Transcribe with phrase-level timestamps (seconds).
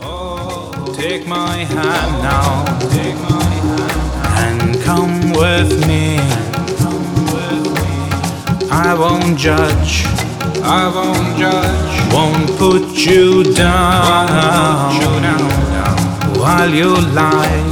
[0.00, 6.18] Oh, take my hand now, take my hand and come with me.
[8.70, 10.04] I won't judge,
[10.62, 14.92] I won't judge, won't put you down,
[16.38, 17.62] while you lie,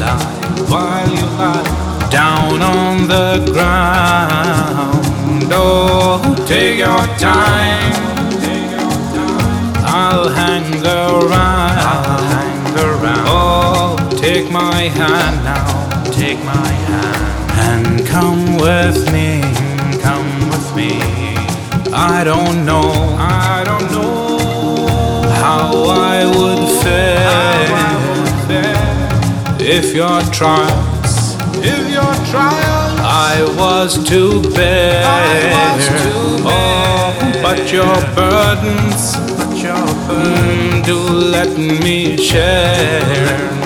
[0.69, 1.83] while you lie.
[2.11, 5.51] Down on the ground.
[5.53, 7.96] Oh, take your time.
[14.27, 16.03] Take my hand now.
[16.11, 19.41] Take my hand and come with me.
[20.07, 20.91] Come with me.
[21.93, 22.91] I don't know.
[23.19, 25.69] I don't know how
[26.13, 27.67] I would fare
[29.61, 31.37] if your trials,
[31.73, 32.99] if your trials,
[33.31, 35.03] I was to bear.
[36.49, 37.13] Oh,
[37.43, 39.03] but your burdens,
[39.39, 40.99] but your burdens, do
[41.37, 43.66] let me share.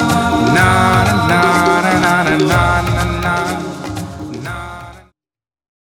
[3.41, 3.70] time.